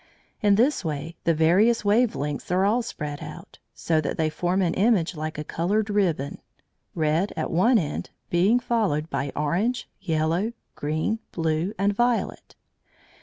In 0.41 0.55
this 0.55 0.83
way 0.83 1.15
the 1.25 1.33
various 1.35 1.85
wave 1.85 2.15
lengths 2.15 2.49
are 2.49 2.65
all 2.65 2.81
spread 2.81 3.21
out, 3.21 3.59
so 3.75 4.01
that 4.01 4.17
they 4.17 4.31
form 4.31 4.63
an 4.63 4.73
image 4.73 5.15
like 5.15 5.37
a 5.37 5.43
coloured 5.43 5.91
ribbon, 5.91 6.41
red 6.95 7.31
at 7.37 7.51
one 7.51 7.77
end, 7.77 8.09
being 8.31 8.59
followed 8.59 9.11
by 9.11 9.31
orange, 9.35 9.87
yellow, 10.01 10.53
green, 10.73 11.19
blue, 11.33 11.75
and 11.77 11.93
violet. 11.93 12.55